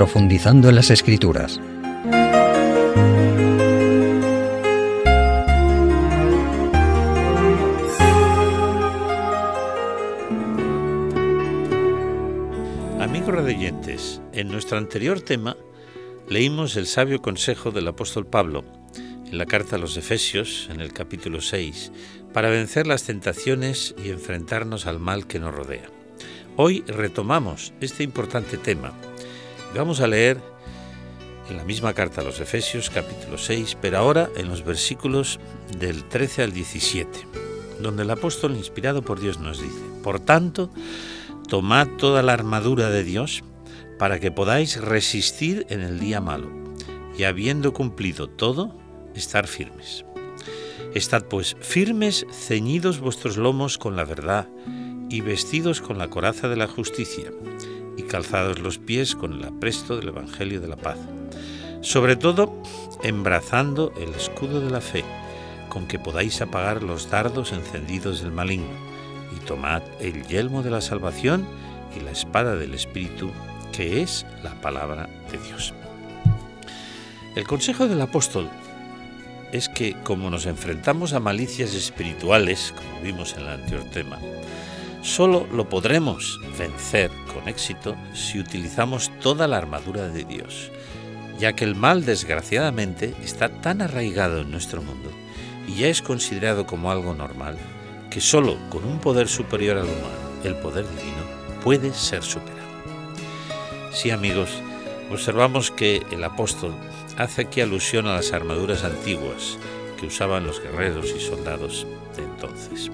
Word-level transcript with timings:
profundizando 0.00 0.70
en 0.70 0.76
las 0.76 0.88
escrituras. 0.88 1.60
Amigos 12.98 13.34
radioyentes, 13.34 14.22
en 14.32 14.48
nuestro 14.48 14.78
anterior 14.78 15.20
tema 15.20 15.58
leímos 16.30 16.76
el 16.76 16.86
sabio 16.86 17.20
consejo 17.20 17.70
del 17.70 17.86
apóstol 17.86 18.26
Pablo 18.26 18.64
en 19.30 19.36
la 19.36 19.44
carta 19.44 19.76
a 19.76 19.78
los 19.78 19.98
Efesios, 19.98 20.70
en 20.72 20.80
el 20.80 20.94
capítulo 20.94 21.42
6, 21.42 21.92
para 22.32 22.48
vencer 22.48 22.86
las 22.86 23.02
tentaciones 23.02 23.94
y 24.02 24.08
enfrentarnos 24.08 24.86
al 24.86 24.98
mal 24.98 25.26
que 25.26 25.38
nos 25.38 25.54
rodea. 25.54 25.90
Hoy 26.56 26.84
retomamos 26.86 27.74
este 27.82 28.02
importante 28.02 28.56
tema. 28.56 28.94
Vamos 29.74 30.00
a 30.00 30.08
leer 30.08 30.40
en 31.48 31.56
la 31.56 31.64
misma 31.64 31.94
carta 31.94 32.20
a 32.20 32.24
los 32.24 32.40
Efesios, 32.40 32.90
capítulo 32.90 33.38
6, 33.38 33.78
pero 33.80 33.98
ahora 33.98 34.28
en 34.36 34.48
los 34.48 34.64
versículos 34.64 35.38
del 35.78 36.04
13 36.04 36.42
al 36.42 36.52
17, 36.52 37.08
donde 37.80 38.02
el 38.02 38.10
apóstol 38.10 38.56
inspirado 38.56 39.02
por 39.02 39.20
Dios 39.20 39.38
nos 39.38 39.62
dice, 39.62 39.80
Por 40.02 40.18
tanto, 40.18 40.70
tomad 41.48 41.86
toda 41.98 42.22
la 42.24 42.32
armadura 42.32 42.90
de 42.90 43.04
Dios 43.04 43.44
para 43.96 44.18
que 44.18 44.32
podáis 44.32 44.80
resistir 44.80 45.66
en 45.70 45.82
el 45.82 46.00
día 46.00 46.20
malo, 46.20 46.50
y 47.16 47.22
habiendo 47.22 47.72
cumplido 47.72 48.28
todo, 48.28 48.76
estar 49.14 49.46
firmes. 49.46 50.04
Estad 50.94 51.26
pues 51.26 51.56
firmes, 51.60 52.26
ceñidos 52.32 52.98
vuestros 52.98 53.36
lomos 53.36 53.78
con 53.78 53.94
la 53.94 54.04
verdad, 54.04 54.48
y 55.08 55.20
vestidos 55.20 55.80
con 55.80 55.96
la 55.96 56.08
coraza 56.08 56.48
de 56.48 56.56
la 56.56 56.66
justicia, 56.66 57.30
y 58.00 58.02
calzados 58.02 58.58
los 58.60 58.78
pies 58.78 59.14
con 59.14 59.34
el 59.34 59.44
apresto 59.44 59.96
del 59.96 60.08
Evangelio 60.08 60.60
de 60.60 60.68
la 60.68 60.76
paz. 60.76 60.98
Sobre 61.82 62.16
todo, 62.16 62.62
embrazando 63.02 63.92
el 64.00 64.14
escudo 64.14 64.60
de 64.60 64.70
la 64.70 64.80
fe, 64.80 65.04
con 65.68 65.86
que 65.86 65.98
podáis 65.98 66.40
apagar 66.40 66.82
los 66.82 67.10
dardos 67.10 67.52
encendidos 67.52 68.22
del 68.22 68.32
maligno, 68.32 68.72
y 69.36 69.44
tomad 69.44 69.82
el 70.00 70.26
yelmo 70.26 70.62
de 70.62 70.70
la 70.70 70.80
salvación 70.80 71.46
y 71.94 72.00
la 72.00 72.10
espada 72.10 72.56
del 72.56 72.74
Espíritu, 72.74 73.30
que 73.72 74.02
es 74.02 74.26
la 74.42 74.58
palabra 74.60 75.08
de 75.30 75.38
Dios. 75.38 75.74
El 77.36 77.46
consejo 77.46 77.86
del 77.86 78.00
apóstol 78.00 78.48
es 79.52 79.68
que 79.68 79.94
como 80.04 80.30
nos 80.30 80.46
enfrentamos 80.46 81.12
a 81.12 81.20
malicias 81.20 81.74
espirituales, 81.74 82.72
como 82.76 83.02
vimos 83.02 83.34
en 83.34 83.40
el 83.40 83.48
anterior 83.48 83.84
tema, 83.92 84.18
solo 85.02 85.46
lo 85.52 85.68
podremos 85.68 86.40
vencer 86.58 87.10
con 87.32 87.48
éxito 87.48 87.96
si 88.14 88.38
utilizamos 88.38 89.10
toda 89.20 89.48
la 89.48 89.56
armadura 89.58 90.08
de 90.08 90.24
Dios, 90.24 90.70
ya 91.38 91.54
que 91.54 91.64
el 91.64 91.74
mal 91.74 92.04
desgraciadamente 92.04 93.14
está 93.22 93.48
tan 93.48 93.82
arraigado 93.82 94.40
en 94.40 94.50
nuestro 94.50 94.82
mundo 94.82 95.10
y 95.66 95.80
ya 95.80 95.88
es 95.88 96.02
considerado 96.02 96.66
como 96.66 96.90
algo 96.90 97.14
normal, 97.14 97.56
que 98.10 98.20
solo 98.20 98.56
con 98.68 98.84
un 98.84 98.98
poder 98.98 99.28
superior 99.28 99.78
al 99.78 99.84
humano, 99.84 100.30
el 100.44 100.56
poder 100.56 100.86
divino, 100.88 101.24
puede 101.62 101.92
ser 101.94 102.22
superado. 102.22 102.60
Sí 103.92 104.10
amigos, 104.10 104.50
observamos 105.10 105.70
que 105.70 106.02
el 106.10 106.24
apóstol 106.24 106.74
hace 107.16 107.42
aquí 107.42 107.60
alusión 107.60 108.06
a 108.06 108.14
las 108.14 108.32
armaduras 108.32 108.84
antiguas 108.84 109.58
que 109.98 110.06
usaban 110.06 110.46
los 110.46 110.60
guerreros 110.62 111.12
y 111.16 111.20
soldados 111.20 111.86
de 112.16 112.24
entonces. 112.24 112.90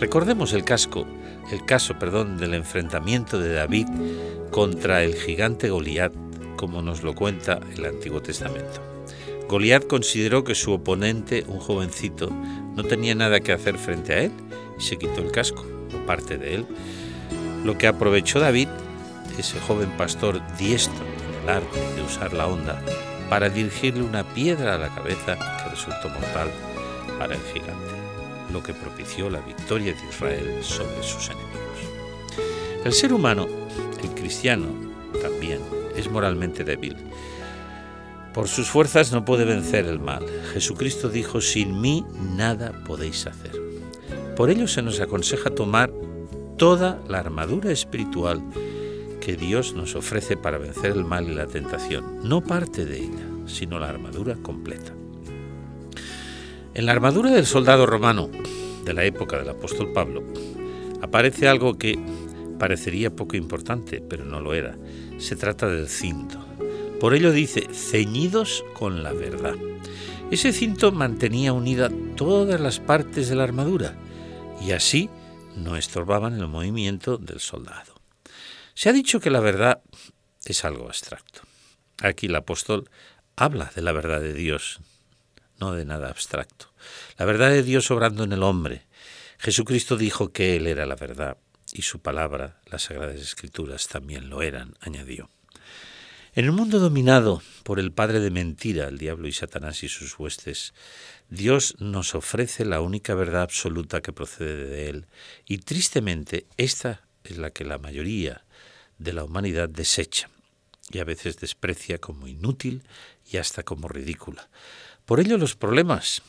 Recordemos 0.00 0.52
el 0.52 0.64
casco, 0.64 1.06
el 1.52 1.64
caso, 1.64 1.98
perdón, 1.98 2.36
del 2.36 2.54
enfrentamiento 2.54 3.38
de 3.38 3.54
David 3.54 3.86
contra 4.50 5.02
el 5.02 5.14
gigante 5.14 5.70
Goliat, 5.70 6.12
como 6.56 6.82
nos 6.82 7.02
lo 7.02 7.14
cuenta 7.14 7.60
el 7.76 7.84
Antiguo 7.84 8.20
Testamento. 8.20 8.82
Goliat 9.48 9.86
consideró 9.86 10.42
que 10.42 10.54
su 10.54 10.72
oponente, 10.72 11.44
un 11.46 11.60
jovencito, 11.60 12.30
no 12.30 12.82
tenía 12.82 13.14
nada 13.14 13.40
que 13.40 13.52
hacer 13.52 13.78
frente 13.78 14.14
a 14.14 14.22
él 14.22 14.32
y 14.78 14.82
se 14.82 14.96
quitó 14.96 15.20
el 15.20 15.30
casco, 15.30 15.64
o 15.94 16.06
parte 16.06 16.38
de 16.38 16.56
él. 16.56 16.66
Lo 17.64 17.78
que 17.78 17.86
aprovechó 17.86 18.40
David, 18.40 18.68
ese 19.38 19.60
joven 19.60 19.90
pastor 19.96 20.40
diestro 20.58 21.04
en 21.04 21.42
el 21.44 21.56
arte 21.56 21.80
de 21.94 22.02
usar 22.02 22.32
la 22.32 22.46
onda, 22.46 22.82
para 23.28 23.48
dirigirle 23.48 24.02
una 24.02 24.24
piedra 24.24 24.74
a 24.74 24.78
la 24.78 24.94
cabeza 24.94 25.36
que 25.36 25.70
resultó 25.70 26.08
mortal 26.08 26.50
para 27.18 27.34
el 27.34 27.40
gigante, 27.52 28.03
lo 28.54 28.62
que 28.62 28.72
propició 28.72 29.28
la 29.28 29.40
victoria 29.40 29.92
de 29.92 30.08
Israel 30.08 30.58
sobre 30.62 31.02
sus 31.02 31.26
enemigos. 31.26 31.54
El 32.84 32.92
ser 32.92 33.12
humano, 33.12 33.46
el 34.02 34.10
cristiano, 34.10 34.68
también 35.20 35.60
es 35.96 36.10
moralmente 36.10 36.64
débil. 36.64 36.96
Por 38.32 38.48
sus 38.48 38.68
fuerzas 38.68 39.12
no 39.12 39.24
puede 39.24 39.44
vencer 39.44 39.86
el 39.86 39.98
mal. 39.98 40.24
Jesucristo 40.52 41.08
dijo, 41.08 41.40
sin 41.40 41.80
mí 41.80 42.04
nada 42.36 42.72
podéis 42.86 43.26
hacer. 43.26 43.52
Por 44.36 44.50
ello 44.50 44.68
se 44.68 44.82
nos 44.82 45.00
aconseja 45.00 45.50
tomar 45.50 45.92
toda 46.56 47.00
la 47.08 47.18
armadura 47.18 47.72
espiritual 47.72 48.42
que 49.20 49.36
Dios 49.36 49.74
nos 49.74 49.94
ofrece 49.96 50.36
para 50.36 50.58
vencer 50.58 50.92
el 50.92 51.04
mal 51.04 51.28
y 51.28 51.34
la 51.34 51.46
tentación, 51.46 52.28
no 52.28 52.42
parte 52.42 52.84
de 52.84 52.98
ella, 52.98 53.26
sino 53.46 53.78
la 53.78 53.88
armadura 53.88 54.36
completa. 54.42 54.92
En 56.74 56.86
la 56.86 56.92
armadura 56.92 57.30
del 57.30 57.46
soldado 57.46 57.86
romano 57.86 58.30
de 58.84 58.94
la 58.94 59.04
época 59.04 59.38
del 59.38 59.48
apóstol 59.48 59.92
Pablo 59.92 60.24
aparece 61.02 61.46
algo 61.46 61.78
que 61.78 61.96
parecería 62.58 63.14
poco 63.14 63.36
importante, 63.36 64.00
pero 64.00 64.24
no 64.24 64.40
lo 64.40 64.54
era. 64.54 64.76
Se 65.18 65.36
trata 65.36 65.68
del 65.68 65.88
cinto. 65.88 66.44
Por 66.98 67.14
ello 67.14 67.30
dice, 67.30 67.68
ceñidos 67.72 68.64
con 68.74 69.04
la 69.04 69.12
verdad. 69.12 69.54
Ese 70.32 70.52
cinto 70.52 70.90
mantenía 70.90 71.52
unida 71.52 71.90
todas 72.16 72.60
las 72.60 72.80
partes 72.80 73.28
de 73.28 73.36
la 73.36 73.44
armadura 73.44 73.96
y 74.60 74.72
así 74.72 75.10
no 75.56 75.76
estorbaban 75.76 76.34
el 76.34 76.48
movimiento 76.48 77.18
del 77.18 77.38
soldado. 77.38 77.94
Se 78.74 78.88
ha 78.88 78.92
dicho 78.92 79.20
que 79.20 79.30
la 79.30 79.40
verdad 79.40 79.80
es 80.44 80.64
algo 80.64 80.86
abstracto. 80.86 81.42
Aquí 82.02 82.26
el 82.26 82.34
apóstol 82.34 82.90
habla 83.36 83.70
de 83.76 83.82
la 83.82 83.92
verdad 83.92 84.20
de 84.20 84.32
Dios, 84.32 84.80
no 85.60 85.72
de 85.72 85.84
nada 85.84 86.08
abstracto. 86.08 86.72
La 87.18 87.24
verdad 87.24 87.50
de 87.50 87.62
Dios 87.62 87.90
obrando 87.90 88.24
en 88.24 88.32
el 88.32 88.42
hombre. 88.42 88.86
Jesucristo 89.38 89.96
dijo 89.96 90.32
que 90.32 90.56
Él 90.56 90.66
era 90.66 90.86
la 90.86 90.96
verdad 90.96 91.36
y 91.72 91.82
su 91.82 92.00
palabra, 92.00 92.60
las 92.66 92.84
Sagradas 92.84 93.20
Escrituras, 93.20 93.88
también 93.88 94.30
lo 94.30 94.42
eran, 94.42 94.74
añadió. 94.80 95.28
En 96.34 96.46
el 96.46 96.52
mundo 96.52 96.80
dominado 96.80 97.42
por 97.62 97.78
el 97.78 97.92
padre 97.92 98.20
de 98.20 98.30
mentira, 98.30 98.88
el 98.88 98.98
diablo 98.98 99.28
y 99.28 99.32
Satanás 99.32 99.84
y 99.84 99.88
sus 99.88 100.18
huestes, 100.18 100.74
Dios 101.28 101.76
nos 101.78 102.14
ofrece 102.14 102.64
la 102.64 102.80
única 102.80 103.14
verdad 103.14 103.42
absoluta 103.42 104.02
que 104.02 104.12
procede 104.12 104.66
de 104.66 104.90
Él, 104.90 105.06
y 105.46 105.58
tristemente 105.58 106.46
esta 106.56 107.06
es 107.22 107.38
la 107.38 107.50
que 107.50 107.64
la 107.64 107.78
mayoría 107.78 108.44
de 108.98 109.12
la 109.12 109.24
humanidad 109.24 109.68
desecha 109.68 110.28
y 110.90 110.98
a 110.98 111.04
veces 111.04 111.38
desprecia 111.38 111.98
como 111.98 112.26
inútil 112.26 112.82
y 113.30 113.38
hasta 113.38 113.62
como 113.62 113.88
ridícula. 113.88 114.48
Por 115.06 115.20
ello 115.20 115.36
los 115.36 115.54
problemas 115.54 116.22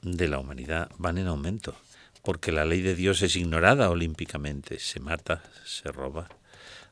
de 0.00 0.28
la 0.28 0.38
humanidad 0.38 0.90
van 0.96 1.18
en 1.18 1.26
aumento, 1.26 1.76
porque 2.22 2.52
la 2.52 2.64
ley 2.64 2.80
de 2.80 2.94
Dios 2.94 3.20
es 3.20 3.36
ignorada 3.36 3.90
olímpicamente, 3.90 4.78
se 4.78 4.98
mata, 4.98 5.42
se 5.66 5.92
roba, 5.92 6.28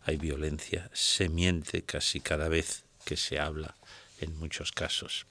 hay 0.04 0.18
violencia, 0.18 0.90
se 0.92 1.30
miente 1.30 1.82
casi 1.82 2.20
cada 2.20 2.48
vez 2.48 2.84
que 3.06 3.16
se 3.16 3.38
habla 3.38 3.76
en 4.20 4.36
muchos 4.38 4.72
casos. 4.72 5.26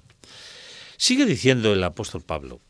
Sigue 0.98 1.26
diciendo 1.26 1.72
el 1.72 1.84
apóstol 1.84 2.22
Pablo 2.22 2.62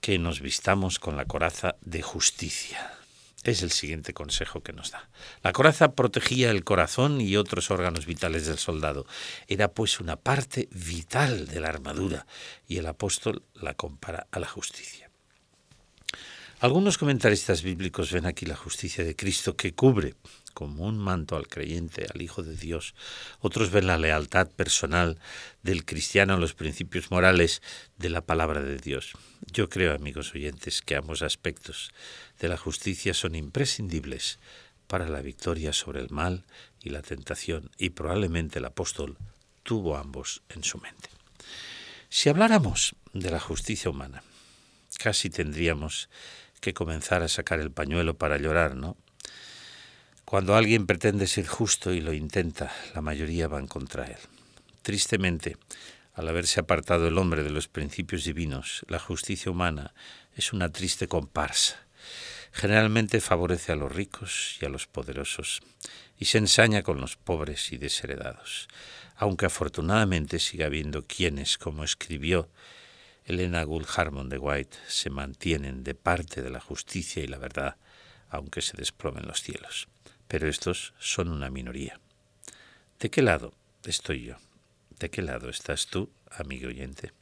que 0.00 0.18
nos 0.18 0.40
vistamos 0.40 0.98
con 0.98 1.16
la 1.16 1.26
coraza 1.26 1.76
de 1.82 2.00
justicia. 2.00 2.97
Es 3.44 3.62
el 3.62 3.70
siguiente 3.70 4.12
consejo 4.12 4.62
que 4.62 4.72
nos 4.72 4.90
da. 4.90 5.08
La 5.42 5.52
coraza 5.52 5.92
protegía 5.92 6.50
el 6.50 6.64
corazón 6.64 7.20
y 7.20 7.36
otros 7.36 7.70
órganos 7.70 8.04
vitales 8.04 8.46
del 8.46 8.58
soldado. 8.58 9.06
Era 9.46 9.68
pues 9.68 10.00
una 10.00 10.16
parte 10.16 10.68
vital 10.72 11.46
de 11.46 11.60
la 11.60 11.68
armadura 11.68 12.26
y 12.66 12.78
el 12.78 12.86
apóstol 12.86 13.42
la 13.54 13.74
compara 13.74 14.26
a 14.32 14.40
la 14.40 14.48
justicia. 14.48 15.08
Algunos 16.60 16.98
comentaristas 16.98 17.62
bíblicos 17.62 18.10
ven 18.10 18.26
aquí 18.26 18.44
la 18.44 18.56
justicia 18.56 19.04
de 19.04 19.14
Cristo 19.14 19.56
que 19.56 19.74
cubre 19.74 20.16
como 20.58 20.86
un 20.86 20.98
manto 20.98 21.36
al 21.36 21.46
creyente, 21.46 22.08
al 22.12 22.20
Hijo 22.20 22.42
de 22.42 22.56
Dios. 22.56 22.96
Otros 23.38 23.70
ven 23.70 23.86
la 23.86 23.96
lealtad 23.96 24.50
personal 24.50 25.20
del 25.62 25.84
cristiano 25.84 26.34
a 26.34 26.36
los 26.36 26.54
principios 26.54 27.12
morales 27.12 27.62
de 27.96 28.10
la 28.10 28.22
palabra 28.22 28.60
de 28.60 28.76
Dios. 28.76 29.12
Yo 29.52 29.68
creo, 29.68 29.94
amigos 29.94 30.34
oyentes, 30.34 30.82
que 30.82 30.96
ambos 30.96 31.22
aspectos 31.22 31.92
de 32.40 32.48
la 32.48 32.56
justicia 32.56 33.14
son 33.14 33.36
imprescindibles 33.36 34.40
para 34.88 35.08
la 35.08 35.22
victoria 35.22 35.72
sobre 35.72 36.00
el 36.00 36.10
mal 36.10 36.44
y 36.82 36.90
la 36.90 37.02
tentación, 37.02 37.70
y 37.78 37.90
probablemente 37.90 38.58
el 38.58 38.64
apóstol 38.64 39.16
tuvo 39.62 39.96
ambos 39.96 40.42
en 40.48 40.64
su 40.64 40.78
mente. 40.78 41.08
Si 42.08 42.30
habláramos 42.30 42.96
de 43.12 43.30
la 43.30 43.38
justicia 43.38 43.90
humana, 43.90 44.24
casi 44.98 45.30
tendríamos 45.30 46.08
que 46.60 46.74
comenzar 46.74 47.22
a 47.22 47.28
sacar 47.28 47.60
el 47.60 47.70
pañuelo 47.70 48.18
para 48.18 48.38
llorar, 48.38 48.74
¿no? 48.74 48.96
Cuando 50.28 50.56
alguien 50.56 50.86
pretende 50.86 51.26
ser 51.26 51.46
justo 51.46 51.90
y 51.90 52.02
lo 52.02 52.12
intenta, 52.12 52.70
la 52.94 53.00
mayoría 53.00 53.48
van 53.48 53.66
contra 53.66 54.04
él. 54.04 54.18
Tristemente, 54.82 55.56
al 56.12 56.28
haberse 56.28 56.60
apartado 56.60 57.08
el 57.08 57.16
hombre 57.16 57.42
de 57.42 57.48
los 57.48 57.66
principios 57.66 58.24
divinos, 58.24 58.84
la 58.88 58.98
justicia 58.98 59.50
humana 59.50 59.94
es 60.36 60.52
una 60.52 60.70
triste 60.70 61.08
comparsa. 61.08 61.76
Generalmente 62.52 63.22
favorece 63.22 63.72
a 63.72 63.76
los 63.76 63.90
ricos 63.90 64.58
y 64.60 64.66
a 64.66 64.68
los 64.68 64.86
poderosos 64.86 65.62
y 66.18 66.26
se 66.26 66.36
ensaña 66.36 66.82
con 66.82 67.00
los 67.00 67.16
pobres 67.16 67.72
y 67.72 67.78
desheredados, 67.78 68.68
aunque 69.16 69.46
afortunadamente 69.46 70.40
siga 70.40 70.66
habiendo 70.66 71.06
quienes, 71.06 71.56
como 71.56 71.84
escribió 71.84 72.50
Elena 73.24 73.62
Gould 73.62 73.88
Harmon 73.96 74.28
de 74.28 74.36
White, 74.36 74.76
se 74.88 75.08
mantienen 75.08 75.84
de 75.84 75.94
parte 75.94 76.42
de 76.42 76.50
la 76.50 76.60
justicia 76.60 77.24
y 77.24 77.28
la 77.28 77.38
verdad, 77.38 77.76
aunque 78.28 78.60
se 78.60 78.76
desplomen 78.76 79.26
los 79.26 79.40
cielos 79.40 79.88
pero 80.28 80.48
estos 80.48 80.94
son 80.98 81.28
una 81.28 81.50
minoría. 81.50 81.98
¿De 83.00 83.10
qué 83.10 83.22
lado 83.22 83.54
estoy 83.84 84.24
yo? 84.24 84.36
¿De 84.98 85.10
qué 85.10 85.22
lado 85.22 85.48
estás 85.48 85.86
tú, 85.86 86.10
amigo 86.30 86.68
oyente? 86.68 87.12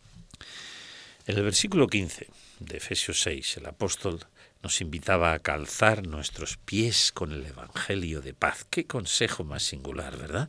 En 1.26 1.36
el 1.36 1.42
versículo 1.42 1.86
15 1.86 2.28
de 2.60 2.76
Efesios 2.76 3.20
6, 3.22 3.56
el 3.58 3.66
apóstol 3.66 4.26
nos 4.62 4.80
invitaba 4.80 5.32
a 5.32 5.38
calzar 5.38 6.06
nuestros 6.06 6.56
pies 6.56 7.12
con 7.12 7.32
el 7.32 7.44
Evangelio 7.46 8.20
de 8.20 8.34
paz. 8.34 8.66
Qué 8.70 8.86
consejo 8.86 9.44
más 9.44 9.62
singular, 9.62 10.16
¿verdad? 10.16 10.48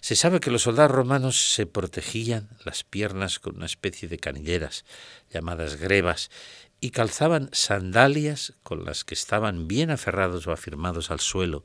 Se 0.00 0.16
sabe 0.16 0.40
que 0.40 0.50
los 0.50 0.62
soldados 0.62 0.90
romanos 0.90 1.52
se 1.54 1.66
protegían 1.66 2.48
las 2.64 2.82
piernas 2.82 3.38
con 3.38 3.56
una 3.56 3.66
especie 3.66 4.08
de 4.08 4.18
canilleras 4.18 4.84
llamadas 5.30 5.76
grebas 5.76 6.30
y 6.82 6.90
calzaban 6.90 7.48
sandalias 7.52 8.54
con 8.64 8.84
las 8.84 9.04
que 9.04 9.14
estaban 9.14 9.68
bien 9.68 9.92
aferrados 9.92 10.48
o 10.48 10.52
afirmados 10.52 11.12
al 11.12 11.20
suelo 11.20 11.64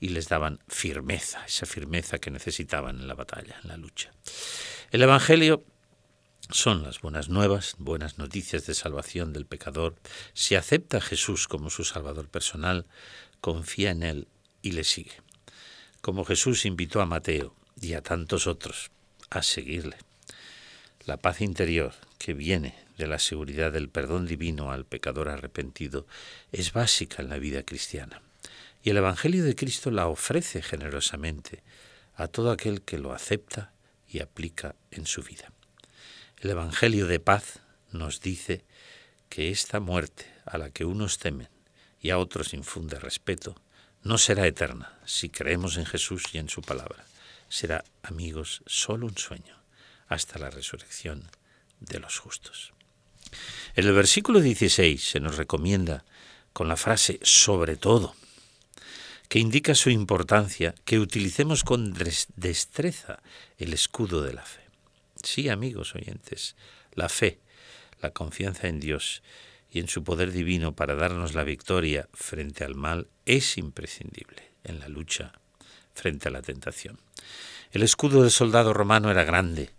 y 0.00 0.08
les 0.08 0.28
daban 0.28 0.58
firmeza, 0.66 1.46
esa 1.46 1.66
firmeza 1.66 2.18
que 2.18 2.32
necesitaban 2.32 2.98
en 2.98 3.06
la 3.06 3.14
batalla, 3.14 3.60
en 3.62 3.68
la 3.68 3.76
lucha. 3.76 4.12
El 4.90 5.02
Evangelio 5.02 5.64
son 6.50 6.82
las 6.82 7.00
buenas 7.00 7.28
nuevas, 7.28 7.76
buenas 7.78 8.18
noticias 8.18 8.66
de 8.66 8.74
salvación 8.74 9.32
del 9.32 9.46
pecador. 9.46 9.94
Si 10.32 10.56
acepta 10.56 10.96
a 10.96 11.00
Jesús 11.00 11.46
como 11.46 11.70
su 11.70 11.84
Salvador 11.84 12.28
personal, 12.28 12.86
confía 13.40 13.92
en 13.92 14.02
Él 14.02 14.28
y 14.62 14.72
le 14.72 14.82
sigue. 14.82 15.22
Como 16.00 16.24
Jesús 16.24 16.66
invitó 16.66 17.00
a 17.00 17.06
Mateo 17.06 17.54
y 17.80 17.92
a 17.92 18.02
tantos 18.02 18.48
otros 18.48 18.90
a 19.30 19.42
seguirle. 19.42 20.09
La 21.06 21.16
paz 21.16 21.40
interior 21.40 21.94
que 22.18 22.34
viene 22.34 22.74
de 22.98 23.06
la 23.06 23.18
seguridad 23.18 23.72
del 23.72 23.88
perdón 23.88 24.26
divino 24.26 24.70
al 24.70 24.84
pecador 24.84 25.30
arrepentido 25.30 26.06
es 26.52 26.74
básica 26.74 27.22
en 27.22 27.30
la 27.30 27.38
vida 27.38 27.62
cristiana. 27.62 28.20
Y 28.82 28.90
el 28.90 28.98
Evangelio 28.98 29.42
de 29.42 29.54
Cristo 29.54 29.90
la 29.90 30.08
ofrece 30.08 30.60
generosamente 30.60 31.62
a 32.16 32.28
todo 32.28 32.50
aquel 32.50 32.82
que 32.82 32.98
lo 32.98 33.14
acepta 33.14 33.72
y 34.10 34.20
aplica 34.20 34.74
en 34.90 35.06
su 35.06 35.22
vida. 35.22 35.50
El 36.38 36.50
Evangelio 36.50 37.06
de 37.06 37.18
paz 37.18 37.60
nos 37.92 38.20
dice 38.20 38.62
que 39.30 39.50
esta 39.50 39.80
muerte 39.80 40.26
a 40.44 40.58
la 40.58 40.68
que 40.68 40.84
unos 40.84 41.18
temen 41.18 41.48
y 42.02 42.10
a 42.10 42.18
otros 42.18 42.52
infunde 42.52 42.98
respeto 42.98 43.56
no 44.02 44.18
será 44.18 44.46
eterna 44.46 44.98
si 45.06 45.30
creemos 45.30 45.78
en 45.78 45.86
Jesús 45.86 46.24
y 46.34 46.38
en 46.38 46.50
su 46.50 46.60
palabra. 46.60 47.06
Será, 47.48 47.84
amigos, 48.02 48.62
solo 48.66 49.06
un 49.06 49.16
sueño 49.16 49.59
hasta 50.10 50.38
la 50.38 50.50
resurrección 50.50 51.22
de 51.78 52.00
los 52.00 52.18
justos. 52.18 52.74
En 53.74 53.86
el 53.86 53.94
versículo 53.94 54.40
16 54.40 55.02
se 55.02 55.20
nos 55.20 55.36
recomienda 55.36 56.04
con 56.52 56.68
la 56.68 56.76
frase 56.76 57.18
sobre 57.22 57.76
todo, 57.76 58.14
que 59.28 59.38
indica 59.38 59.74
su 59.74 59.90
importancia, 59.90 60.74
que 60.84 60.98
utilicemos 60.98 61.62
con 61.62 61.94
destreza 62.36 63.22
el 63.56 63.72
escudo 63.72 64.22
de 64.22 64.34
la 64.34 64.44
fe. 64.44 64.60
Sí, 65.22 65.48
amigos 65.48 65.94
oyentes, 65.94 66.56
la 66.94 67.08
fe, 67.08 67.38
la 68.02 68.10
confianza 68.10 68.66
en 68.66 68.80
Dios 68.80 69.22
y 69.70 69.78
en 69.78 69.88
su 69.88 70.02
poder 70.02 70.32
divino 70.32 70.74
para 70.74 70.96
darnos 70.96 71.34
la 71.34 71.44
victoria 71.44 72.08
frente 72.12 72.64
al 72.64 72.74
mal 72.74 73.06
es 73.26 73.56
imprescindible 73.56 74.50
en 74.64 74.80
la 74.80 74.88
lucha 74.88 75.32
frente 75.94 76.28
a 76.28 76.32
la 76.32 76.42
tentación. 76.42 76.98
El 77.70 77.84
escudo 77.84 78.22
del 78.22 78.32
soldado 78.32 78.72
romano 78.72 79.12
era 79.12 79.22
grande, 79.22 79.70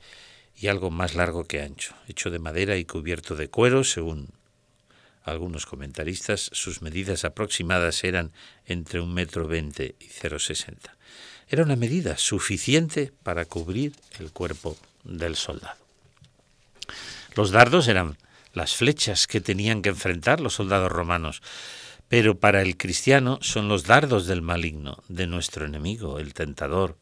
y 0.61 0.67
algo 0.67 0.91
más 0.91 1.15
largo 1.15 1.45
que 1.45 1.61
ancho, 1.61 1.95
hecho 2.07 2.29
de 2.29 2.37
madera 2.37 2.77
y 2.77 2.85
cubierto 2.85 3.35
de 3.35 3.49
cuero, 3.49 3.83
según 3.83 4.29
algunos 5.23 5.65
comentaristas, 5.65 6.51
sus 6.53 6.83
medidas 6.83 7.25
aproximadas 7.25 8.03
eran 8.03 8.31
entre 8.67 9.01
un 9.01 9.11
metro 9.11 9.47
veinte 9.47 9.95
y 9.99 10.05
0,60. 10.05 10.91
Era 11.49 11.63
una 11.63 11.75
medida 11.75 12.15
suficiente 12.17 13.11
para 13.23 13.45
cubrir 13.45 13.93
el 14.19 14.31
cuerpo 14.31 14.77
del 15.03 15.35
soldado. 15.35 15.79
Los 17.35 17.49
dardos 17.49 17.87
eran 17.87 18.17
las 18.53 18.75
flechas 18.75 19.25
que 19.25 19.41
tenían 19.41 19.81
que 19.81 19.89
enfrentar 19.89 20.41
los 20.41 20.53
soldados 20.53 20.91
romanos, 20.91 21.41
pero 22.07 22.39
para 22.39 22.61
el 22.61 22.77
cristiano 22.77 23.39
son 23.41 23.67
los 23.67 23.85
dardos 23.85 24.27
del 24.27 24.43
maligno, 24.43 25.01
de 25.07 25.25
nuestro 25.25 25.65
enemigo, 25.65 26.19
el 26.19 26.33
tentador, 26.35 26.97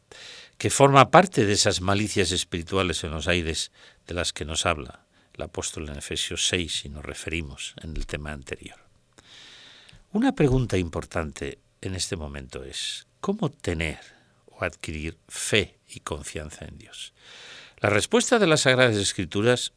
que 0.60 0.68
forma 0.68 1.10
parte 1.10 1.46
de 1.46 1.54
esas 1.54 1.80
malicias 1.80 2.32
espirituales 2.32 3.02
en 3.02 3.12
los 3.12 3.28
aires 3.28 3.72
de 4.06 4.12
las 4.12 4.34
que 4.34 4.44
nos 4.44 4.66
habla 4.66 5.06
el 5.32 5.40
apóstol 5.40 5.88
en 5.88 5.96
Efesios 5.96 6.46
6 6.48 6.84
y 6.84 6.88
nos 6.90 7.02
referimos 7.02 7.72
en 7.82 7.96
el 7.96 8.06
tema 8.06 8.32
anterior. 8.32 8.76
Una 10.12 10.34
pregunta 10.34 10.76
importante 10.76 11.60
en 11.80 11.94
este 11.94 12.14
momento 12.14 12.62
es, 12.62 13.06
¿cómo 13.22 13.48
tener 13.48 14.00
o 14.48 14.62
adquirir 14.62 15.16
fe 15.28 15.78
y 15.88 16.00
confianza 16.00 16.66
en 16.66 16.76
Dios? 16.76 17.14
La 17.78 17.88
respuesta 17.88 18.38
de 18.38 18.46
las 18.46 18.60
Sagradas 18.60 18.96
Escrituras 18.96 19.72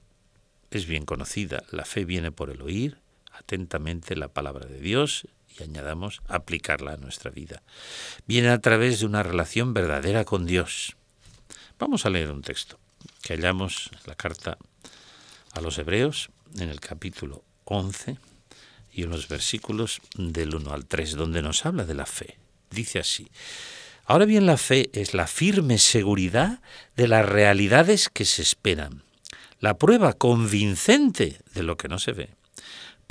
es 0.69 0.85
bien 0.85 1.05
conocida. 1.05 1.63
La 1.71 1.85
fe 1.85 2.03
viene 2.03 2.33
por 2.33 2.49
el 2.49 2.61
oír 2.61 2.97
atentamente 3.31 4.17
la 4.17 4.27
palabra 4.27 4.65
de 4.65 4.81
Dios 4.81 5.29
y 5.57 5.63
añadamos 5.63 6.21
aplicarla 6.27 6.93
a 6.93 6.97
nuestra 6.97 7.31
vida. 7.31 7.61
Viene 8.27 8.49
a 8.49 8.59
través 8.59 8.99
de 8.99 9.05
una 9.05 9.23
relación 9.23 9.73
verdadera 9.73 10.25
con 10.25 10.45
Dios. 10.45 10.95
Vamos 11.79 12.05
a 12.05 12.09
leer 12.09 12.31
un 12.31 12.41
texto 12.41 12.79
que 13.21 13.35
hallamos 13.35 13.89
en 13.91 13.99
la 14.05 14.15
carta 14.15 14.57
a 15.53 15.61
los 15.61 15.77
Hebreos 15.77 16.29
en 16.57 16.69
el 16.69 16.79
capítulo 16.79 17.43
11 17.65 18.17
y 18.91 19.03
en 19.03 19.09
los 19.09 19.27
versículos 19.27 20.01
del 20.15 20.55
1 20.55 20.71
al 20.71 20.85
3, 20.85 21.15
donde 21.15 21.41
nos 21.41 21.65
habla 21.65 21.85
de 21.85 21.95
la 21.95 22.05
fe. 22.05 22.37
Dice 22.69 22.99
así, 22.99 23.29
ahora 24.05 24.25
bien 24.25 24.45
la 24.45 24.57
fe 24.57 24.89
es 24.93 25.13
la 25.13 25.27
firme 25.27 25.77
seguridad 25.77 26.61
de 26.95 27.07
las 27.07 27.27
realidades 27.27 28.09
que 28.09 28.25
se 28.25 28.41
esperan, 28.41 29.03
la 29.59 29.77
prueba 29.77 30.13
convincente 30.13 31.39
de 31.53 31.63
lo 31.63 31.77
que 31.77 31.87
no 31.87 31.97
se 31.97 32.11
ve 32.11 32.42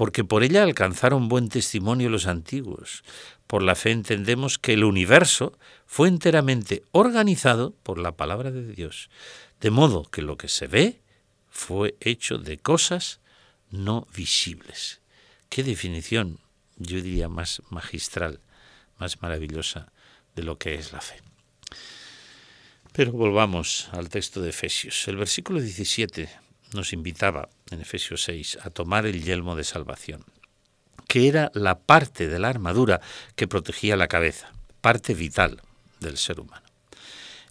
porque 0.03 0.25
por 0.25 0.43
ella 0.43 0.65
alcanzaron 0.65 1.29
buen 1.29 1.49
testimonio 1.49 2.11
los 2.11 2.27
antiguos. 2.27 3.05
Por 3.47 3.63
la 3.63 3.77
fe 3.77 3.93
entendemos 3.93 4.59
que 4.59 4.73
el 4.73 4.83
universo 4.83 5.57
fue 5.87 6.09
enteramente 6.09 6.83
organizado 6.91 7.77
por 7.85 7.99
la 8.01 8.11
palabra 8.17 8.51
de 8.51 8.67
Dios, 8.67 9.11
de 9.61 9.71
modo 9.71 10.03
que 10.03 10.23
lo 10.23 10.37
que 10.37 10.49
se 10.49 10.67
ve 10.67 11.01
fue 11.51 11.95
hecho 12.01 12.39
de 12.39 12.59
cosas 12.59 13.21
no 13.71 14.09
visibles. 14.13 15.01
Qué 15.49 15.63
definición, 15.63 16.41
yo 16.79 17.01
diría, 17.01 17.29
más 17.29 17.63
magistral, 17.71 18.41
más 18.99 19.23
maravillosa 19.23 19.93
de 20.35 20.43
lo 20.43 20.59
que 20.59 20.75
es 20.75 20.93
la 20.93 21.01
fe. 21.01 21.21
Pero 22.93 23.13
volvamos 23.13 23.89
al 23.93 24.09
texto 24.09 24.43
de 24.43 24.51
Efesios. 24.51 25.07
El 25.07 25.17
versículo 25.17 25.61
17 25.61 26.29
nos 26.75 26.93
invitaba 26.93 27.49
en 27.71 27.81
Efesios 27.81 28.23
6 28.25 28.59
a 28.63 28.71
tomar 28.71 29.07
el 29.07 29.23
yelmo 29.23 29.57
de 29.57 29.65
salvación, 29.65 30.25
que 31.09 31.29
era 31.29 31.51
la 31.55 31.79
parte 31.79 32.29
de 32.29 32.39
la 32.39 32.49
armadura 32.49 33.01
que 33.37 33.49
protegía 33.49 33.97
la 33.97 34.09
cabeza, 34.09 34.53
parte 34.81 35.15
vital 35.15 35.63
del 36.01 36.17
ser 36.17 36.41
humano. 36.41 36.67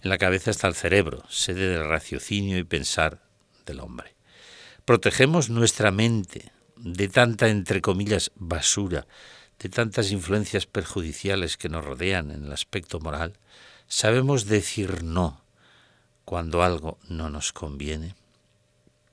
En 0.02 0.10
la 0.10 0.18
cabeza 0.18 0.50
está 0.50 0.68
el 0.68 0.74
cerebro, 0.74 1.22
sede 1.28 1.68
del 1.68 1.88
raciocinio 1.88 2.58
y 2.58 2.64
pensar 2.64 3.22
del 3.66 3.80
hombre. 3.80 4.14
Protegemos 4.84 5.48
nuestra 5.48 5.92
mente 5.92 6.50
de 6.76 7.08
tanta, 7.08 7.48
entre 7.48 7.80
comillas, 7.80 8.32
basura, 8.34 9.06
de 9.60 9.68
tantas 9.68 10.10
influencias 10.10 10.66
perjudiciales 10.66 11.56
que 11.56 11.68
nos 11.68 11.84
rodean 11.84 12.32
en 12.32 12.44
el 12.44 12.52
aspecto 12.52 12.98
moral. 12.98 13.38
Sabemos 13.86 14.46
decir 14.46 15.04
no 15.04 15.44
cuando 16.24 16.64
algo 16.64 16.98
no 17.08 17.30
nos 17.30 17.52
conviene 17.52 18.16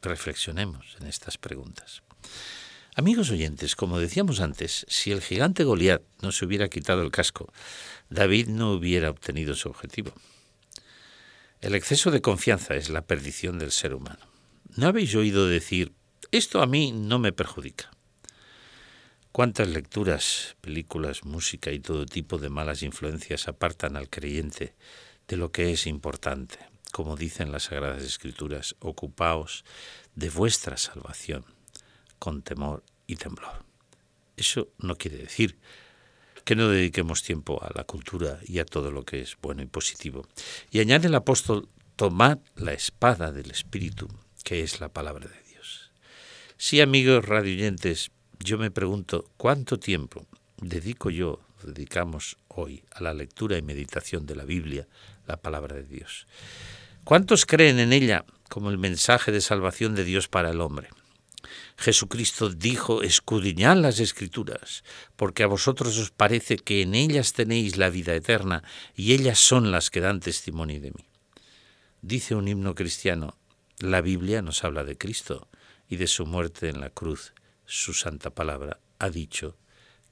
reflexionemos 0.02 0.98
en 1.00 1.08
estas 1.08 1.38
preguntas. 1.38 2.04
Amigos 2.96 3.30
oyentes, 3.30 3.76
como 3.76 4.00
decíamos 4.00 4.40
antes, 4.42 4.86
si 4.90 5.12
el 5.12 5.22
gigante 5.22 5.64
Goliat 5.64 6.02
no 6.22 6.32
se 6.32 6.46
hubiera 6.46 6.70
quitado 6.70 7.02
el 7.02 7.12
casco, 7.12 7.52
David 8.10 8.48
no 8.48 8.74
hubiera 8.74 9.10
obtenido 9.10 9.56
su 9.56 9.70
objetivo. 9.70 10.12
El 11.62 11.76
exceso 11.76 12.12
de 12.12 12.22
confianza 12.22 12.76
es 12.76 12.90
la 12.90 13.02
perdición 13.06 13.60
del 13.60 13.72
ser 13.72 13.94
humano. 13.94 14.26
¿No 14.76 14.88
habéis 14.88 15.16
oído 15.16 15.48
decir, 15.48 15.94
esto 16.32 16.62
a 16.62 16.66
mí 16.66 16.92
no 16.92 17.20
me 17.20 17.32
perjudica? 17.32 17.92
Cuántas 19.32 19.68
lecturas, 19.68 20.56
películas, 20.62 21.24
música 21.24 21.72
y 21.72 21.80
todo 21.80 22.06
tipo 22.06 22.38
de 22.38 22.50
malas 22.50 22.82
influencias 22.82 23.48
apartan 23.48 23.96
al 23.96 24.10
creyente 24.10 24.74
de 25.28 25.38
lo 25.38 25.52
que 25.52 25.72
es 25.72 25.86
importante. 25.86 26.69
Como 26.92 27.16
dicen 27.16 27.52
las 27.52 27.64
Sagradas 27.64 28.04
Escrituras, 28.04 28.76
ocupaos 28.80 29.64
de 30.16 30.30
vuestra 30.30 30.78
salvación 30.78 31.46
con 32.18 32.42
temor 32.42 32.84
y 33.08 33.16
temblor. 33.16 33.64
Eso 34.36 34.70
no 34.78 34.96
quiere 34.96 35.18
decir 35.18 35.58
que 36.44 36.56
no 36.56 36.70
dediquemos 36.70 37.24
tiempo 37.24 37.62
a 37.64 37.72
la 37.76 37.84
cultura 37.84 38.40
y 38.46 38.60
a 38.60 38.66
todo 38.66 38.92
lo 38.92 39.04
que 39.04 39.22
es 39.22 39.38
bueno 39.42 39.62
y 39.62 39.68
positivo. 39.68 40.28
Y 40.72 40.80
añade 40.80 41.08
el 41.08 41.16
apóstol, 41.16 41.70
tomad 41.96 42.40
la 42.56 42.74
espada 42.74 43.32
del 43.32 43.52
Espíritu, 43.52 44.08
que 44.44 44.64
es 44.64 44.80
la 44.80 44.90
palabra 44.90 45.28
de 45.28 45.44
Dios. 45.44 45.92
Sí, 46.58 46.82
amigos 46.82 47.26
radioyentes, 47.26 48.12
yo 48.40 48.58
me 48.58 48.72
pregunto, 48.72 49.30
¿cuánto 49.38 49.80
tiempo 49.80 50.26
dedico 50.62 51.10
yo, 51.10 51.40
dedicamos 51.64 52.38
hoy 52.48 52.84
a 52.92 53.04
la 53.04 53.14
lectura 53.14 53.58
y 53.58 53.62
meditación 53.62 54.26
de 54.26 54.36
la 54.36 54.46
Biblia, 54.46 54.88
la 55.28 55.38
palabra 55.38 55.76
de 55.76 55.84
Dios? 55.84 56.26
¿Cuántos 57.10 57.48
creen 57.48 57.80
en 57.80 57.92
ella 57.92 58.24
como 58.50 58.70
el 58.70 58.78
mensaje 58.78 59.32
de 59.32 59.42
salvación 59.42 59.96
de 59.96 60.04
Dios 60.04 60.28
para 60.28 60.52
el 60.52 60.62
hombre? 60.62 60.90
Jesucristo 61.76 62.50
dijo, 62.52 63.02
escudriñad 63.02 63.78
las 63.78 64.00
escrituras, 64.00 64.84
porque 65.16 65.42
a 65.42 65.48
vosotros 65.48 65.98
os 65.98 66.12
parece 66.12 66.58
que 66.58 66.84
en 66.84 66.94
ellas 66.94 67.34
tenéis 67.34 67.78
la 67.78 67.90
vida 67.90 68.14
eterna, 68.14 68.64
y 68.96 69.14
ellas 69.14 69.40
son 69.40 69.72
las 69.72 69.90
que 69.90 70.02
dan 70.02 70.20
testimonio 70.20 70.80
de 70.80 70.92
mí. 70.92 71.08
Dice 72.04 72.36
un 72.36 72.48
himno 72.48 72.76
cristiano, 72.76 73.40
la 73.80 74.02
Biblia 74.02 74.44
nos 74.44 74.64
habla 74.64 74.84
de 74.84 74.96
Cristo 74.96 75.48
y 75.88 75.96
de 75.96 76.06
su 76.06 76.28
muerte 76.28 76.70
en 76.70 76.80
la 76.80 76.92
cruz. 76.92 77.34
Su 77.66 77.96
santa 77.96 78.30
palabra 78.30 78.82
ha 79.00 79.10
dicho 79.10 79.58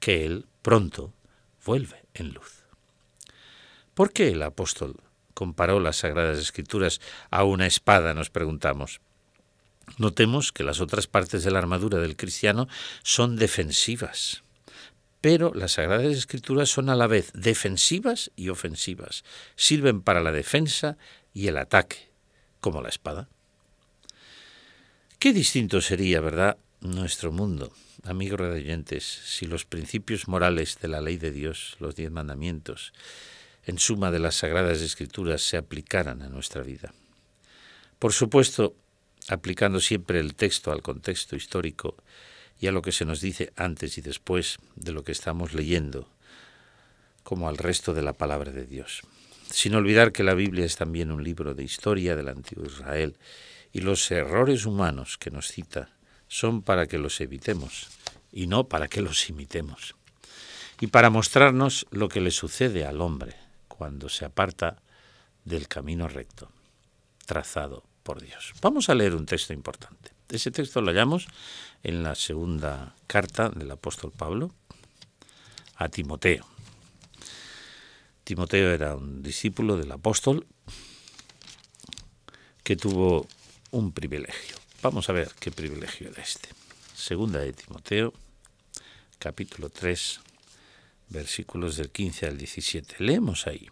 que 0.00 0.26
Él 0.26 0.46
pronto 0.62 1.14
vuelve 1.64 2.06
en 2.14 2.32
luz. 2.32 2.64
¿Por 3.94 4.12
qué 4.12 4.30
el 4.30 4.42
apóstol 4.42 4.96
comparó 5.38 5.78
las 5.78 5.98
Sagradas 5.98 6.36
Escrituras 6.36 7.00
a 7.30 7.44
una 7.44 7.68
espada, 7.68 8.12
nos 8.12 8.28
preguntamos? 8.28 9.00
Notemos 9.96 10.50
que 10.50 10.64
las 10.64 10.80
otras 10.80 11.06
partes 11.06 11.44
de 11.44 11.52
la 11.52 11.60
armadura 11.60 11.98
del 11.98 12.16
cristiano 12.16 12.66
son 13.04 13.36
defensivas, 13.36 14.42
pero 15.20 15.52
las 15.54 15.74
Sagradas 15.74 16.06
Escrituras 16.06 16.70
son 16.70 16.90
a 16.90 16.96
la 16.96 17.06
vez 17.06 17.30
defensivas 17.34 18.32
y 18.34 18.48
ofensivas. 18.48 19.22
Sirven 19.54 20.02
para 20.02 20.20
la 20.22 20.32
defensa 20.32 20.98
y 21.32 21.46
el 21.46 21.56
ataque, 21.56 22.10
como 22.58 22.82
la 22.82 22.88
espada. 22.88 23.28
Qué 25.20 25.32
distinto 25.32 25.80
sería, 25.80 26.20
¿verdad?, 26.20 26.58
nuestro 26.80 27.30
mundo, 27.30 27.72
amigos 28.02 28.40
redoyentes, 28.40 29.04
si 29.04 29.46
los 29.46 29.64
principios 29.64 30.26
morales 30.26 30.78
de 30.82 30.88
la 30.88 31.00
ley 31.00 31.16
de 31.16 31.30
Dios, 31.30 31.76
los 31.78 31.94
diez 31.94 32.10
mandamientos, 32.10 32.92
en 33.68 33.78
suma 33.78 34.10
de 34.10 34.18
las 34.18 34.36
Sagradas 34.36 34.80
Escrituras, 34.80 35.42
se 35.42 35.58
aplicaran 35.58 36.22
a 36.22 36.30
nuestra 36.30 36.62
vida. 36.62 36.94
Por 37.98 38.14
supuesto, 38.14 38.74
aplicando 39.28 39.78
siempre 39.78 40.20
el 40.20 40.34
texto 40.34 40.72
al 40.72 40.80
contexto 40.80 41.36
histórico 41.36 41.94
y 42.58 42.68
a 42.68 42.72
lo 42.72 42.80
que 42.80 42.92
se 42.92 43.04
nos 43.04 43.20
dice 43.20 43.52
antes 43.56 43.98
y 43.98 44.00
después 44.00 44.56
de 44.74 44.92
lo 44.92 45.04
que 45.04 45.12
estamos 45.12 45.52
leyendo, 45.52 46.08
como 47.22 47.46
al 47.46 47.58
resto 47.58 47.92
de 47.92 48.00
la 48.00 48.14
palabra 48.14 48.52
de 48.52 48.64
Dios. 48.64 49.02
Sin 49.50 49.74
olvidar 49.74 50.12
que 50.12 50.22
la 50.22 50.32
Biblia 50.32 50.64
es 50.64 50.76
también 50.76 51.12
un 51.12 51.22
libro 51.22 51.52
de 51.52 51.64
historia 51.64 52.16
del 52.16 52.28
antiguo 52.28 52.64
Israel 52.64 53.18
y 53.70 53.82
los 53.82 54.10
errores 54.10 54.64
humanos 54.64 55.18
que 55.18 55.30
nos 55.30 55.48
cita 55.48 55.90
son 56.26 56.62
para 56.62 56.86
que 56.86 56.96
los 56.96 57.20
evitemos 57.20 57.88
y 58.32 58.46
no 58.46 58.66
para 58.66 58.88
que 58.88 59.02
los 59.02 59.28
imitemos. 59.28 59.94
Y 60.80 60.86
para 60.86 61.10
mostrarnos 61.10 61.86
lo 61.90 62.08
que 62.08 62.22
le 62.22 62.30
sucede 62.30 62.86
al 62.86 63.02
hombre 63.02 63.47
cuando 63.78 64.08
se 64.08 64.24
aparta 64.24 64.82
del 65.44 65.68
camino 65.68 66.08
recto, 66.08 66.50
trazado 67.24 67.84
Dios. 68.16 68.54
Vamos 68.62 68.88
a 68.88 68.94
leer 68.94 69.14
un 69.14 69.26
texto 69.26 69.52
importante. 69.52 70.12
Ese 70.28 70.50
texto 70.50 70.80
lo 70.80 70.90
hallamos 70.90 71.26
en 71.82 72.02
la 72.02 72.14
segunda 72.14 72.94
carta 73.06 73.50
del 73.50 73.70
apóstol 73.70 74.12
Pablo 74.12 74.54
a 75.76 75.88
Timoteo. 75.88 76.46
Timoteo 78.24 78.70
era 78.70 78.94
un 78.94 79.22
discípulo 79.22 79.76
del 79.76 79.92
apóstol 79.92 80.46
que 82.62 82.76
tuvo 82.76 83.26
un 83.70 83.92
privilegio. 83.92 84.56
Vamos 84.82 85.08
a 85.08 85.12
ver 85.12 85.30
qué 85.40 85.50
privilegio 85.50 86.08
era 86.08 86.22
este. 86.22 86.48
Segunda 86.94 87.40
de 87.40 87.52
Timoteo, 87.52 88.12
capítulo 89.18 89.70
3, 89.70 90.20
versículos 91.08 91.76
del 91.76 91.90
15 91.90 92.26
al 92.26 92.38
17. 92.38 92.96
Leemos 92.98 93.46
ahí 93.46 93.68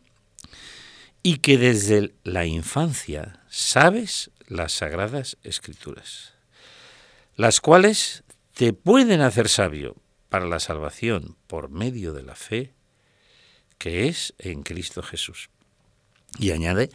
y 1.22 1.38
que 1.38 1.58
desde 1.58 2.14
la 2.22 2.46
infancia 2.46 3.40
sabes 3.48 4.30
las 4.46 4.72
sagradas 4.72 5.36
escrituras, 5.42 6.34
las 7.34 7.60
cuales 7.60 8.22
te 8.54 8.72
pueden 8.72 9.20
hacer 9.20 9.48
sabio 9.48 9.96
para 10.28 10.46
la 10.46 10.60
salvación 10.60 11.36
por 11.46 11.68
medio 11.68 12.12
de 12.12 12.22
la 12.22 12.36
fe 12.36 12.74
que 13.78 14.08
es 14.08 14.34
en 14.38 14.62
Cristo 14.62 15.02
Jesús. 15.02 15.50
Y 16.38 16.50
añade, 16.50 16.90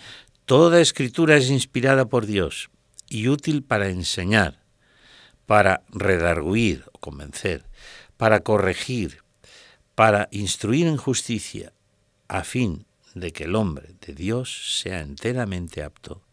toda 0.46 0.82
escritura 0.82 1.36
es 1.38 1.50
inspirada 1.50 2.06
por 2.06 2.26
Dios 2.26 2.70
y 3.08 3.28
útil 3.28 3.64
para 3.64 3.90
enseñar, 3.90 4.64
para 5.46 5.84
redarguir 5.90 6.86
o 6.94 7.00
convencer, 7.00 7.66
para 8.18 8.42
corregir, 8.42 9.24
para 10.02 10.30
instruir 10.32 10.88
en 10.88 10.98
justicia, 10.98 11.74
a 12.28 12.44
fin 12.44 12.88
de 13.14 13.32
que 13.32 13.44
el 13.44 13.56
hombre 13.56 13.94
de 14.04 14.16
Dios 14.16 14.80
sea 14.82 15.02
enteramente 15.02 15.84
apto, 15.84 16.24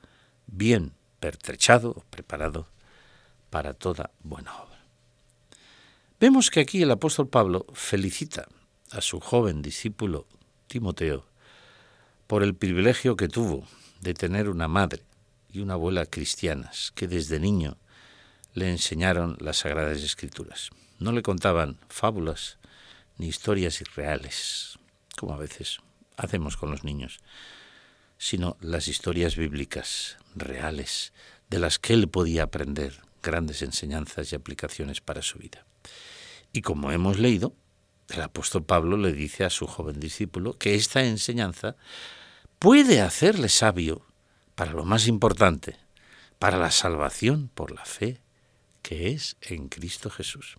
bien 0.47 0.95
pertrechado 1.21 2.03
preparado 2.09 2.67
para 3.51 3.75
toda 3.75 4.11
buena 4.23 4.57
obra. 4.57 4.79
Vemos 6.19 6.51
que 6.51 6.61
aquí 6.61 6.81
el 6.81 6.91
apóstol 6.91 7.29
Pablo 7.29 7.67
felicita 7.75 8.49
a 8.91 9.03
su 9.03 9.21
joven 9.21 9.61
discípulo 9.61 10.27
Timoteo 10.67 11.27
por 12.27 12.43
el 12.43 12.55
privilegio 12.55 13.17
que 13.17 13.29
tuvo 13.29 13.69
de 14.01 14.15
tener 14.15 14.49
una 14.49 14.69
madre 14.69 15.03
y 15.53 15.61
una 15.61 15.75
abuela 15.75 16.07
cristianas 16.07 16.91
que 16.95 17.07
desde 17.07 17.39
niño 17.39 17.77
le 18.55 18.71
enseñaron 18.71 19.37
las 19.41 19.59
sagradas 19.59 19.99
escrituras. 19.99 20.71
No 20.99 21.13
le 21.13 21.21
contaban 21.21 21.77
fábulas 21.91 22.57
ni 23.19 23.29
historias 23.29 23.81
irreales, 23.81 24.79
como 25.17 25.35
a 25.35 25.37
veces 25.37 25.79
hacemos 26.17 26.57
con 26.57 26.71
los 26.71 26.85
niños, 26.85 27.21
sino 28.17 28.57
las 28.61 28.89
historias 28.89 29.37
bíblicas 29.37 30.17
reales 30.35 31.13
de 31.51 31.59
las 31.59 31.79
que 31.79 31.95
él 31.95 32.09
podía 32.09 32.45
aprender 32.45 33.01
grandes 33.23 33.63
enseñanzas 33.63 34.33
y 34.33 34.37
aplicaciones 34.37 35.01
para 35.01 35.23
su 35.23 35.39
vida. 35.39 35.65
Y 36.53 36.63
como 36.63 36.93
hemos 36.93 37.19
leído, 37.19 37.55
el 38.09 38.23
apóstol 38.23 38.65
Pablo 38.65 38.97
le 38.97 39.13
dice 39.13 39.45
a 39.45 39.51
su 39.51 39.67
joven 39.67 40.01
discípulo 40.01 40.57
que 40.57 40.75
esta 40.75 41.05
enseñanza 41.05 41.77
puede 42.59 43.01
hacerle 43.01 43.49
sabio 43.49 44.07
para 44.55 44.73
lo 44.73 44.85
más 44.85 45.07
importante, 45.07 45.77
para 46.39 46.59
la 46.59 46.71
salvación 46.71 47.51
por 47.55 47.71
la 47.71 47.85
fe 47.85 48.21
que 48.83 49.11
es 49.11 49.37
en 49.43 49.69
Cristo 49.69 50.09
Jesús. 50.09 50.57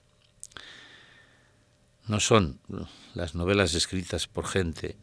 No 2.09 2.19
son 2.19 2.59
las 3.13 3.35
novelas 3.35 3.75
escritas 3.75 4.25
por 4.25 4.47
gente 4.47 4.97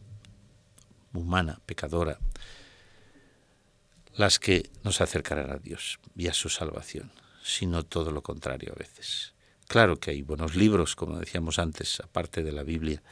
humana, 1.12 1.60
pecadora, 1.64 2.18
las 4.16 4.40
que 4.40 4.70
nos 4.82 5.00
acercarán 5.00 5.52
a 5.52 5.58
Dios 5.58 6.00
y 6.16 6.26
a 6.26 6.34
su 6.34 6.48
salvación, 6.48 7.12
sino 7.44 7.84
todo 7.84 8.10
lo 8.10 8.24
contrario 8.24 8.72
a 8.72 8.78
veces. 8.80 9.34
Claro 9.68 10.00
que 10.00 10.10
hay 10.10 10.22
buenos 10.22 10.56
libros, 10.56 10.96
como 10.96 11.20
decíamos 11.20 11.60
antes, 11.60 12.00
aparte 12.00 12.42
de 12.42 12.50
la 12.50 12.64
Biblia, 12.64 13.04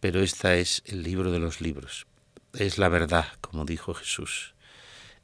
pero 0.00 0.20
esta 0.20 0.56
es 0.56 0.82
el 0.84 1.02
libro 1.02 1.32
de 1.32 1.38
los 1.38 1.62
libros. 1.62 2.06
Es 2.52 2.76
la 2.76 2.90
verdad, 2.90 3.24
como 3.40 3.64
dijo 3.64 3.94
Jesús. 3.94 4.54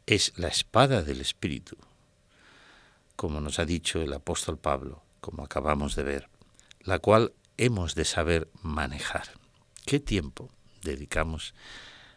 Es 0.07 0.33
la 0.39 0.49
espada 0.49 1.03
del 1.03 1.21
Espíritu, 1.21 1.77
como 3.15 3.43
nos 3.43 3.59
ha 3.59 3.67
dicho 3.67 4.01
el 4.01 4.15
apóstol 4.15 4.57
Pablo, 4.57 5.03
como 5.21 5.45
acabamos 5.45 5.97
de 5.97 6.03
ver, 6.03 6.31
la 6.81 6.99
cual 6.99 7.35
hemos 7.57 7.95
de 7.95 8.05
saber 8.05 8.49
manejar. 8.63 9.29
¿Qué 9.85 10.01
tiempo 10.01 10.51
dedicamos 10.83 11.55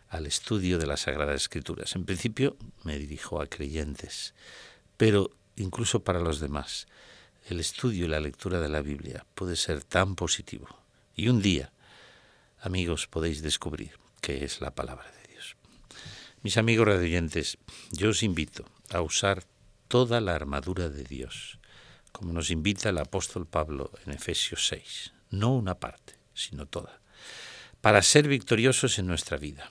al 0.09 0.25
estudio 0.25 0.79
de 0.79 0.87
las 0.87 1.01
Sagradas 1.01 1.43
Escrituras. 1.43 1.95
En 1.95 2.05
principio 2.05 2.57
me 2.83 2.97
dirijo 2.97 3.41
a 3.41 3.47
creyentes, 3.47 4.33
pero 4.97 5.31
incluso 5.55 6.03
para 6.03 6.19
los 6.19 6.39
demás, 6.39 6.87
el 7.47 7.59
estudio 7.59 8.05
y 8.05 8.09
la 8.09 8.19
lectura 8.19 8.59
de 8.59 8.69
la 8.69 8.81
Biblia 8.81 9.25
puede 9.35 9.55
ser 9.55 9.83
tan 9.83 10.15
positivo. 10.15 10.67
Y 11.15 11.29
un 11.29 11.41
día, 11.41 11.71
amigos, 12.59 13.07
podéis 13.07 13.41
descubrir 13.41 13.93
que 14.21 14.43
es 14.43 14.61
la 14.61 14.73
palabra 14.73 15.11
de 15.11 15.33
Dios. 15.33 15.55
Mis 16.41 16.57
amigos 16.57 16.87
radioyentes, 16.87 17.57
yo 17.91 18.09
os 18.09 18.23
invito 18.23 18.65
a 18.91 19.01
usar 19.01 19.43
toda 19.87 20.21
la 20.21 20.35
armadura 20.35 20.89
de 20.89 21.03
Dios, 21.03 21.59
como 22.11 22.33
nos 22.33 22.49
invita 22.49 22.89
el 22.89 22.97
apóstol 22.97 23.45
Pablo 23.45 23.91
en 24.05 24.13
Efesios 24.13 24.67
6. 24.67 25.13
No 25.29 25.53
una 25.55 25.75
parte, 25.75 26.15
sino 26.33 26.65
toda, 26.65 27.01
para 27.81 28.01
ser 28.01 28.27
victoriosos 28.27 28.99
en 28.99 29.07
nuestra 29.07 29.37
vida. 29.37 29.69